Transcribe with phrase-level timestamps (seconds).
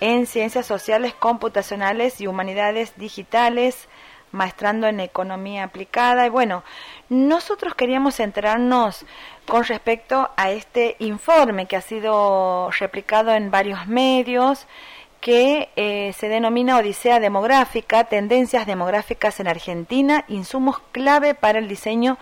[0.00, 3.88] en Ciencias Sociales, Computacionales y Humanidades Digitales,
[4.32, 6.26] maestrando en Economía Aplicada.
[6.26, 6.64] Y bueno,
[7.08, 9.04] nosotros queríamos enterarnos
[9.46, 14.66] con respecto a este informe que ha sido replicado en varios medios
[15.20, 22.18] que eh, se denomina Odisea Demográfica, Tendencias Demográficas en Argentina, insumos clave para el diseño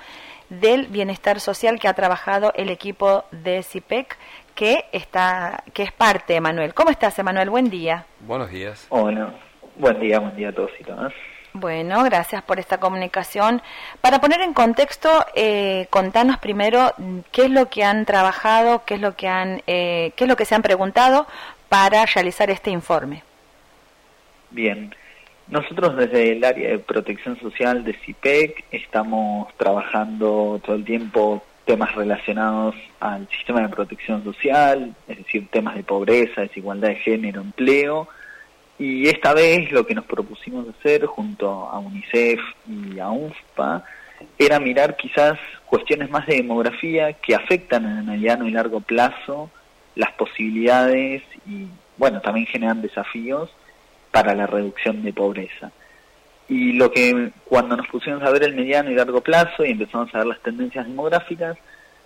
[0.49, 4.17] del bienestar social que ha trabajado el equipo de CIPEC,
[4.55, 6.75] que está que es parte, Emanuel.
[6.75, 7.51] ¿Cómo estás, Emanuel?
[7.51, 8.07] Buen día.
[8.21, 8.87] Buenos días.
[8.89, 9.35] Hola.
[9.77, 11.13] Buen día, buen día a todos y todas.
[11.53, 13.63] Bueno, gracias por esta comunicación.
[14.01, 16.93] Para poner en contexto, eh, contanos primero
[17.33, 20.37] qué es lo que han trabajado, qué es lo que han, eh, qué es lo
[20.37, 21.27] que se han preguntado
[21.71, 23.23] para realizar este informe.
[24.51, 24.95] Bien,
[25.49, 31.95] nosotros desde el área de protección social de CIPEC estamos trabajando todo el tiempo temas
[31.95, 38.09] relacionados al sistema de protección social, es decir, temas de pobreza, desigualdad de género, empleo,
[38.79, 43.85] y esta vez lo que nos propusimos hacer junto a UNICEF y a UNFPA
[44.39, 49.51] era mirar quizás cuestiones más de demografía que afectan en el mediano y largo plazo
[49.95, 53.51] las posibilidades y, bueno, también generan desafíos
[54.17, 55.73] para la reducción de pobreza.
[56.49, 60.15] Y lo que cuando nos pusimos a ver el mediano y largo plazo y empezamos
[60.15, 61.59] a ver las tendencias demográficas,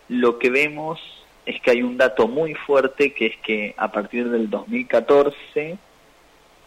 [0.08, 0.98] lo que vemos
[1.46, 5.78] es que hay un dato muy fuerte que es que a partir del 2014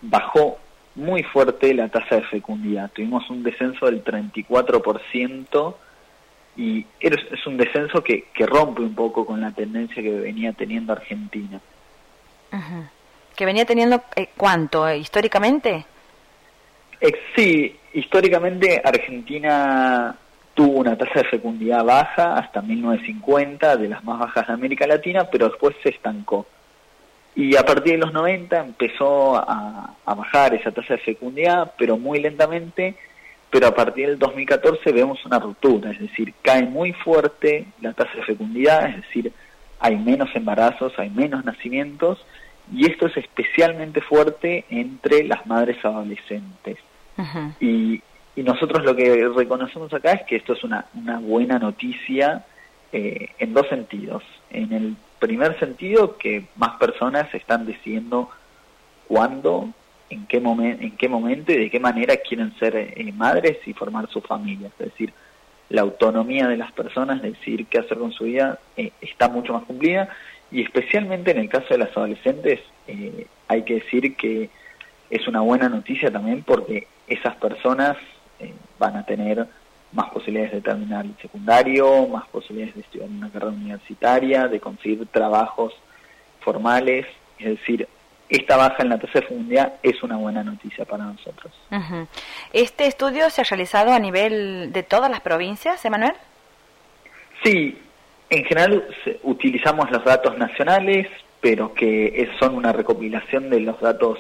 [0.02, 0.60] bajó
[0.96, 2.90] muy fuerte la tasa de fecundidad.
[2.94, 5.76] Tuvimos un descenso del 34%
[6.56, 10.94] y es un descenso que, que rompe un poco con la tendencia que venía teniendo
[10.94, 11.60] Argentina.
[13.36, 15.86] ¿Que venía teniendo eh, cuánto eh, históricamente?
[17.36, 20.16] sí, históricamente Argentina
[20.54, 25.28] tuvo una tasa de fecundidad baja hasta 1950, de las más bajas de América Latina,
[25.32, 26.46] pero después se estancó.
[27.36, 32.20] Y a partir de los 90 empezó a, bajar esa tasa de fecundidad, pero muy
[32.20, 32.96] lentamente,
[33.50, 38.14] pero a partir del 2014 vemos una ruptura, es decir, cae muy fuerte la tasa
[38.16, 39.34] de fecundidad, es decir,
[39.80, 42.24] hay menos embarazos, hay menos nacimientos,
[42.72, 46.78] y esto es especialmente fuerte entre las madres adolescentes.
[47.60, 48.02] y,
[48.36, 52.46] y, nosotros lo que reconocemos acá es que esto es una, una buena noticia
[52.92, 54.24] eh, en dos sentidos.
[54.52, 58.30] En el primer sentido, que más personas están diciendo
[59.08, 59.70] cuándo,
[60.10, 64.08] en qué, en qué momento y de qué manera quieren ser eh, madres y formar
[64.10, 64.68] su familia.
[64.68, 65.12] Es decir,
[65.70, 69.64] la autonomía de las personas, decir qué hacer con su vida, eh, está mucho más
[69.64, 70.10] cumplida
[70.54, 74.50] y especialmente en el caso de las adolescentes eh, hay que decir que
[75.10, 77.98] es una buena noticia también porque esas personas
[78.80, 79.48] van a tener
[79.92, 85.06] más posibilidades de terminar el secundario, más posibilidades de estudiar una carrera universitaria, de conseguir
[85.08, 85.74] trabajos
[86.42, 87.06] formales,
[87.40, 87.88] es decir,
[88.30, 91.54] esta baja en la tasa de fecundidad es una buena noticia para nosotros.
[92.52, 96.14] ¿Este estudio se ha realizado a nivel de todas las provincias, Emanuel?
[97.44, 97.78] Sí,
[98.34, 98.88] en general
[99.24, 101.08] utilizamos los datos nacionales,
[101.40, 104.20] pero que son una recopilación de los datos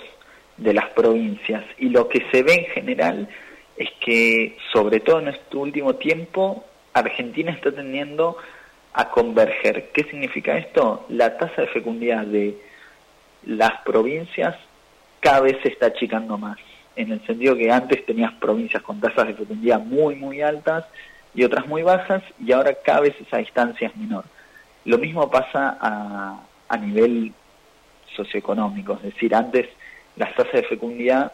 [0.57, 1.63] de las provincias.
[1.79, 3.29] Y lo que se ve en general
[3.77, 6.63] es que, sobre todo en este último tiempo,
[6.93, 8.37] Argentina está tendiendo
[8.93, 9.89] a converger.
[9.91, 11.05] ¿Qué significa esto?
[11.09, 12.57] La tasa de fecundidad de
[13.45, 14.55] las provincias
[15.19, 16.57] cada vez se está achicando más,
[16.95, 20.85] en el sentido que antes tenías provincias con tasas de fecundidad muy, muy altas
[21.33, 24.25] y otras muy bajas, y ahora cada vez esa distancia es menor.
[24.85, 27.33] Lo mismo pasa a, a nivel
[28.15, 29.67] socioeconómico, es decir, antes
[30.15, 31.31] las tasas de fecundidad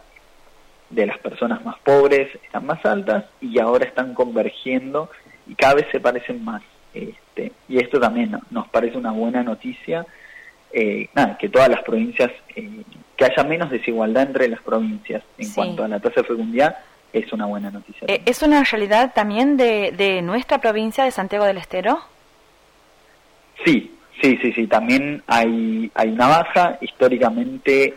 [0.89, 5.09] de las personas más pobres están más altas y ahora están convergiendo
[5.47, 6.61] y cada vez se parecen más.
[6.93, 10.05] Este, y esto también nos parece una buena noticia,
[10.71, 12.83] eh, nada, que todas las provincias, eh,
[13.15, 16.77] que haya menos desigualdad entre las provincias en cuanto a la tasa de fecundidad,
[17.13, 18.05] es una buena noticia.
[18.07, 21.99] Eh, ¿Es una realidad también de, de nuestra provincia de Santiago del Estero?
[23.65, 27.95] Sí, sí, sí, sí, también hay, hay una baja, históricamente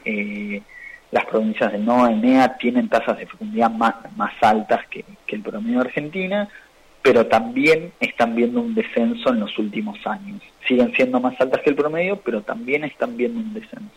[1.12, 5.42] las provincias del NOA y NEA tienen tasas de fecundidad más, más altas que, el
[5.42, 6.48] promedio de Argentina,
[7.00, 10.42] pero también están viendo un descenso en los últimos años.
[10.68, 13.94] Siguen siendo más altas que el promedio, pero también están viendo un descenso.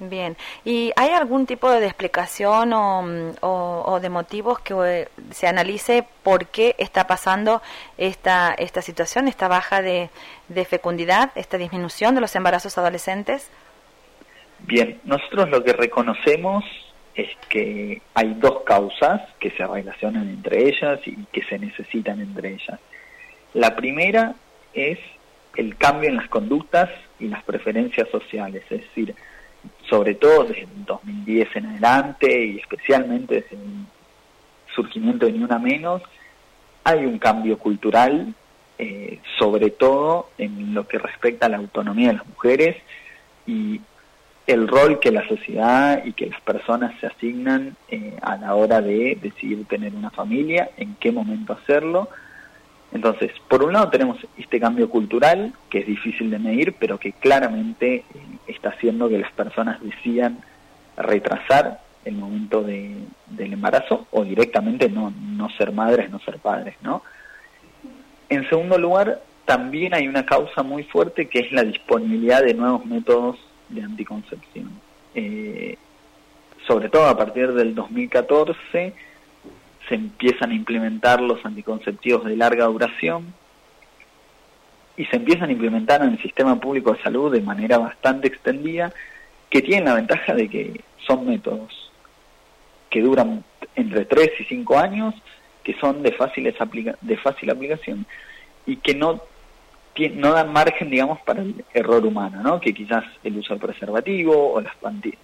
[0.00, 6.46] Bien, ¿y hay algún tipo de explicación o, de motivos que eh, se analice por
[6.46, 7.60] qué está pasando
[7.98, 10.08] esta, esta situación, esta baja de
[10.64, 13.50] fecundidad, esta disminución de los embarazos adolescentes?
[14.60, 16.64] Bien, nosotros lo que reconocemos
[17.14, 22.54] es que hay dos causas que se relacionan entre ellas y que se necesitan entre
[22.54, 22.78] ellas.
[23.54, 24.34] La primera
[24.72, 24.98] es
[25.56, 26.88] el cambio en las conductas
[27.18, 29.14] y las preferencias sociales, es decir,
[29.88, 33.86] sobre todo desde el 2010 en adelante y especialmente desde el
[34.74, 36.02] surgimiento de Ni Una Menos,
[36.84, 38.34] hay un cambio cultural,
[38.78, 42.76] eh, sobre todo en lo que respecta a la autonomía de las mujeres
[43.46, 43.80] y
[44.46, 48.80] el rol que la sociedad y que las personas se asignan eh, a la hora
[48.80, 52.08] de decidir tener una familia, en qué momento hacerlo.
[52.92, 57.12] Entonces, por un lado tenemos este cambio cultural, que es difícil de medir, pero que
[57.12, 58.04] claramente eh,
[58.60, 60.38] está haciendo que las personas decidan
[60.98, 62.94] retrasar el momento de,
[63.26, 67.02] del embarazo o directamente no, no ser madres, no ser padres, ¿no?
[68.28, 72.84] En segundo lugar, también hay una causa muy fuerte que es la disponibilidad de nuevos
[72.84, 73.38] métodos
[73.70, 74.70] de anticoncepción.
[75.14, 75.78] Eh,
[76.66, 78.92] sobre todo a partir del 2014
[79.88, 83.34] se empiezan a implementar los anticonceptivos de larga duración
[84.96, 88.92] y se empiezan a implementar en el sistema público de salud de manera bastante extendida,
[89.48, 91.90] que tienen la ventaja de que son métodos
[92.90, 93.44] que duran
[93.76, 95.14] entre 3 y 5 años,
[95.62, 96.54] que son de, fáciles
[97.00, 98.04] de fácil aplicación
[98.66, 99.22] y que no
[100.14, 102.58] no dan margen, digamos, para el error humano, ¿no?
[102.58, 104.72] Que quizás el uso del preservativo o las,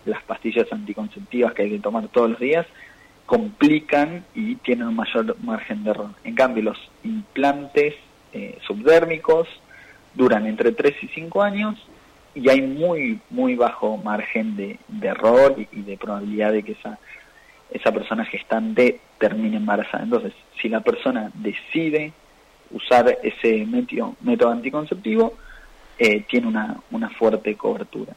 [0.05, 2.67] las pastillas anticonceptivas que hay que tomar todos los días
[3.25, 6.11] complican y tienen un mayor margen de error.
[6.25, 7.95] En cambio, los implantes
[8.37, 9.49] eh, subdérmicos
[10.15, 11.75] duran entre 3 y 5 años
[12.35, 16.99] y hay muy, muy bajo margen de, error y, de probabilidad de que esa,
[17.71, 20.05] esa persona gestante termine embarazada.
[20.05, 22.13] Entonces, si la persona decide
[22.71, 25.33] usar ese método, método anticonceptivo,
[25.99, 28.13] eh, tiene una, una fuerte cobertura.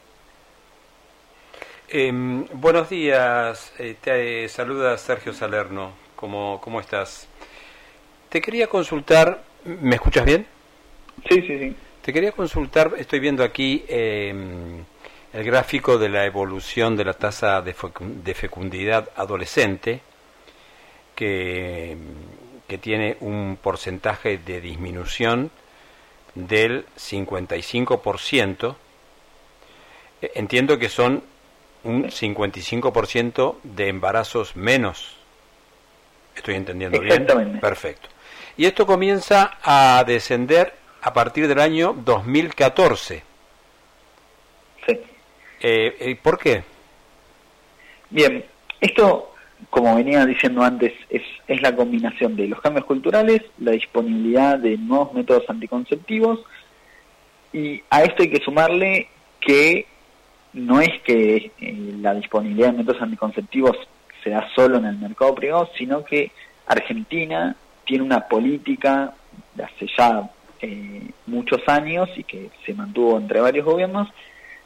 [1.88, 7.30] Em, buenos días, eh, te saluda Sergio Salerno, ¿Cómo, ¿cómo estás?
[8.28, 10.46] Te quería consultar, ¿me escuchas bien?
[11.28, 11.76] Sí, sí, sí.
[12.02, 14.84] Te quería consultar, estoy viendo aquí em,
[15.34, 20.02] el gráfico de la evolución de la tasa de fecundidad adolescente,
[21.16, 21.98] que
[22.70, 25.50] que tiene un porcentaje de disminución
[26.36, 28.76] del 55%.
[30.22, 31.24] E, entiendo que son
[31.84, 35.18] un 55% de embarazos menos.
[36.36, 37.26] ¿Estoy entendiendo bien?
[37.60, 38.08] Perfecto.
[38.60, 43.24] Y esto comienza a descender a partir del año 2014.
[44.86, 45.00] Sí.
[45.62, 46.64] Eh, ¿Por qué?
[48.10, 48.44] Bien,
[48.82, 49.32] esto
[49.70, 54.76] como venía diciendo antes, es, es la combinación de los cambios culturales, la disponibilidad de
[54.78, 56.42] nuevos métodos anticonceptivos,
[57.54, 59.08] y a esto hay que sumarle
[59.40, 59.86] que
[60.52, 63.78] no es que eh, la disponibilidad de métodos anticonceptivos
[64.22, 66.34] se da solo en el mercado privado, sino que
[66.68, 67.56] Argentina
[67.90, 69.16] tiene una política
[69.56, 70.30] de hace ya
[70.62, 74.08] eh, muchos años y que se mantuvo entre varios gobiernos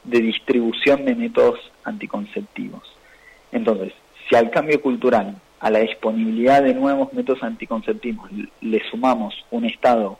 [0.03, 2.83] de distribución de métodos anticonceptivos.
[3.53, 3.93] Entonces,
[4.27, 8.29] si al cambio cultural, a la disponibilidad de nuevos métodos anticonceptivos,
[8.59, 10.19] le sumamos un Estado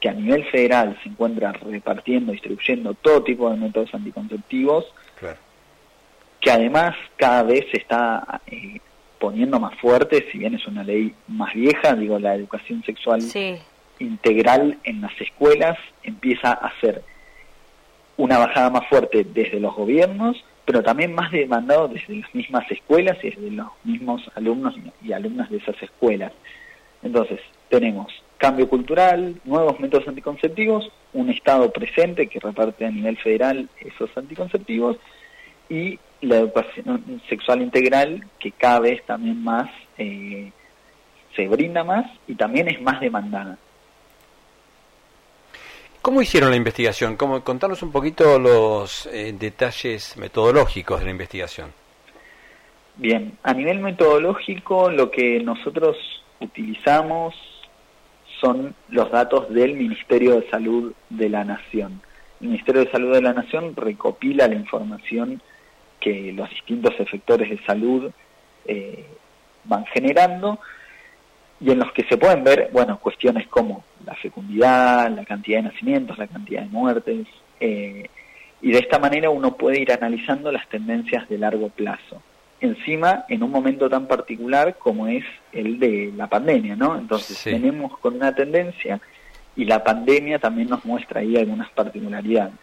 [0.00, 4.86] que a nivel federal se encuentra repartiendo, distribuyendo todo tipo de métodos anticonceptivos,
[6.40, 8.80] que además cada vez se está eh,
[9.18, 13.20] poniendo más fuerte, si bien es una ley más vieja, digo, la educación sexual
[13.98, 17.02] integral en las escuelas empieza a ser
[18.16, 23.16] una bajada más fuerte desde los gobiernos, pero también más demandado desde las mismas escuelas
[23.22, 26.32] y desde los mismos alumnos y alumnas de esas escuelas.
[27.02, 33.68] Entonces, tenemos cambio cultural, nuevos métodos anticonceptivos, un Estado presente que reparte a nivel federal
[33.80, 34.96] esos anticonceptivos
[35.68, 40.50] y la educación sexual integral que cada vez también más eh,
[41.36, 43.58] se brinda más y también es más demandada.
[46.02, 47.16] ¿Cómo hicieron la investigación?
[47.16, 51.72] ¿Cómo, contanos un poquito los eh, detalles metodológicos de la investigación.
[52.96, 55.96] Bien, a nivel metodológico lo que nosotros
[56.40, 57.34] utilizamos
[58.40, 62.00] son los datos del Ministerio de Salud de la Nación.
[62.40, 65.42] El Ministerio de Salud de la Nación recopila la información
[66.00, 68.10] que los distintos efectores de salud
[68.66, 69.04] eh,
[69.64, 70.58] van generando
[71.60, 75.70] y en los que se pueden ver, bueno, cuestiones como la fecundidad, la cantidad de
[75.70, 77.26] nacimientos, la cantidad de muertes,
[77.58, 78.08] eh,
[78.60, 82.22] y de esta manera uno puede ir analizando las tendencias de largo plazo.
[82.60, 86.98] Encima, en un momento tan particular como es el de la pandemia, ¿no?
[86.98, 89.00] Entonces, tenemos con una tendencia
[89.54, 92.54] y la pandemia también nos muestra ahí algunas particularidades.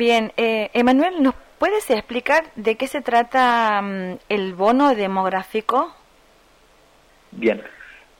[0.00, 5.94] Bien, eh, Emanuel, ¿nos puedes explicar de qué se trata mm, el bono demográfico?
[7.32, 7.62] Bien,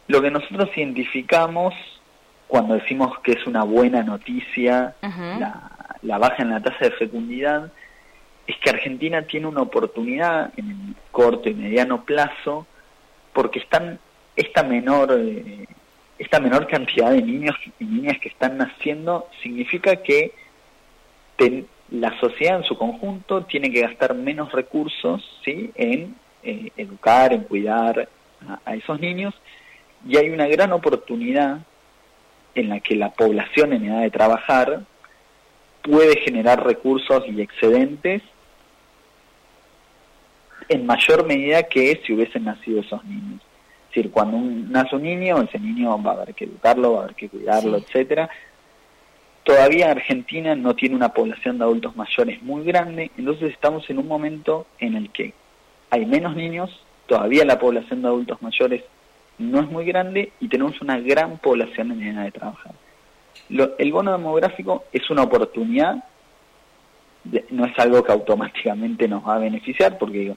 [0.07, 1.73] lo que nosotros identificamos
[2.49, 4.95] cuando decimos que es una buena noticia
[6.03, 7.73] la, baja en la tasa de fecundidad
[8.47, 12.67] es que Argentina tiene una oportunidad en el corto y mediano plazo
[13.33, 13.99] porque están
[14.37, 15.67] esta menor eh,
[16.19, 20.35] esta menor cantidad de niños y niñas que están naciendo significa que
[21.91, 25.71] la sociedad en su conjunto tiene que gastar menos recursos ¿sí?
[25.75, 28.09] en eh, educar, en cuidar
[28.65, 29.35] a, esos niños,
[30.07, 31.59] y hay una gran oportunidad
[32.55, 34.81] en la que la población en edad de trabajar
[35.83, 38.23] puede generar recursos y excedentes
[40.69, 43.41] en mayor medida que si hubiesen nacido esos niños.
[43.91, 47.03] Es decir, cuando nace un niño, ese niño va a haber que educarlo, va a
[47.05, 48.31] haber que cuidarlo, etcétera.
[49.51, 54.07] Todavía Argentina no tiene una población de adultos mayores muy grande, entonces estamos en un
[54.07, 55.35] momento en el que
[55.91, 56.71] hay menos niños,
[57.09, 58.85] todavía la población de adultos mayores
[59.39, 62.75] no es muy grande y tenemos una gran población en edad de trabajar.
[63.49, 65.97] el bono demográfico es una oportunidad,
[67.51, 70.37] no es algo que automáticamente nos va a beneficiar, porque digo,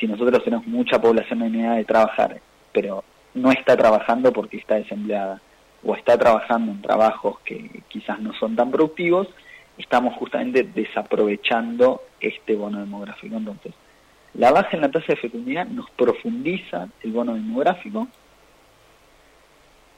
[0.00, 2.40] si nosotros tenemos mucha población en edad de trabajar,
[2.72, 5.40] pero no está trabajando porque está desempleada,
[5.84, 9.28] o está trabajando en trabajos que quizás no son tan productivos,
[9.78, 13.36] estamos justamente desaprovechando este bono demográfico.
[13.36, 13.72] Entonces,
[14.34, 18.08] la baja en la tasa de fecundidad nos profundiza el bono demográfico,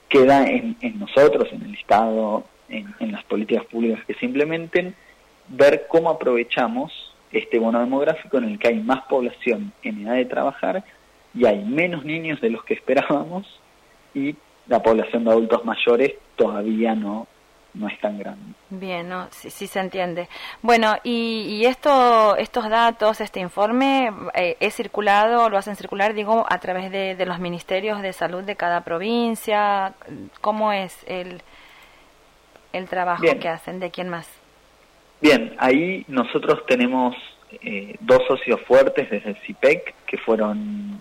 [0.08, 4.94] queda en, nosotros, en el Estado, en, en, las políticas públicas que se implementen,
[5.48, 10.26] ver cómo aprovechamos este bono demográfico en el que hay más población en edad de
[10.26, 10.84] trabajar
[11.34, 13.46] y hay menos niños de los que esperábamos
[14.14, 14.36] y
[14.66, 17.26] la población de adultos mayores todavía no
[17.75, 18.54] no es tan grande.
[18.71, 20.28] Bien, no, sí, sí se entiende.
[20.61, 26.59] Bueno, y, esto, estos datos, este informe, eh, ¿es circulado, lo hacen circular, digo, a
[26.59, 29.95] través de, los ministerios de salud de cada provincia?
[30.40, 31.40] ¿Cómo es el,
[32.73, 33.81] el trabajo que hacen?
[33.81, 34.28] ¿De quién más?
[35.21, 37.16] Bien, ahí nosotros tenemos
[37.62, 41.00] eh, dos socios fuertes desde el CIPEC, que fueron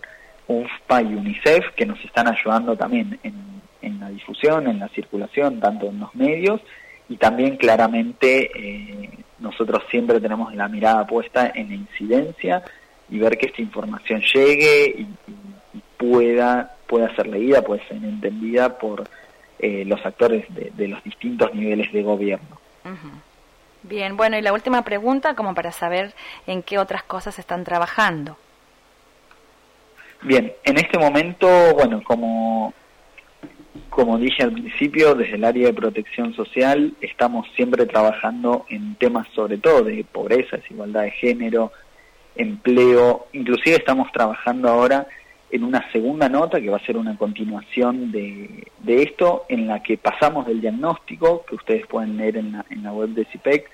[0.59, 5.87] UFPA y UNICEF, que nos están ayudando también en la difusión, en la circulación, tanto
[5.87, 6.61] en los medios
[7.11, 12.63] y también claramente eh, nosotros siempre tenemos la mirada puesta en la incidencia
[13.09, 15.07] y ver que esta información llegue y,
[15.97, 19.03] pueda, pueda ser leída, pueda ser entendida por
[19.59, 22.57] eh, los actores de, los distintos niveles de gobierno.
[23.83, 26.13] Bien, bueno, y la última pregunta, como para saber
[26.47, 28.37] en qué otras cosas están trabajando.
[30.23, 32.73] Bien, en este momento, bueno, como
[33.89, 39.27] como dije al principio, desde el área de protección social estamos siempre trabajando en temas
[39.35, 41.71] sobre todo de pobreza, desigualdad de género,
[42.35, 45.07] empleo, inclusive estamos trabajando ahora
[45.51, 49.97] en una segunda nota que va a ser una continuación de, esto, en la que
[49.97, 53.69] pasamos del diagnóstico que ustedes pueden leer en la, en la web de CIPEC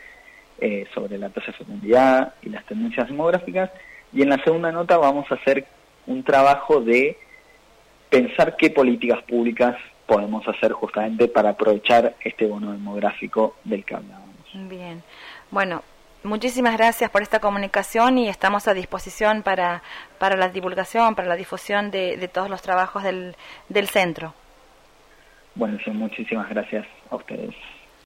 [0.60, 3.70] eh, sobre la tasa de fecundidad y las tendencias demográficas,
[4.12, 5.68] y en la segunda nota vamos a hacer
[6.08, 7.18] un trabajo de
[8.10, 14.28] pensar qué políticas públicas podemos hacer justamente para aprovechar este bono demográfico del que hablábamos.
[14.54, 15.04] Bien,
[15.52, 15.84] bueno,
[16.24, 19.84] muchísimas gracias por esta comunicación y estamos a disposición para,
[20.18, 23.36] para la divulgación, para la difusión de, de todos los trabajos del,
[23.70, 24.34] del centro.
[25.56, 27.54] Bueno, sí, muchísimas gracias a ustedes.